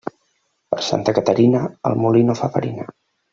[0.75, 2.89] Per Santa Caterina, el molí no fa farina.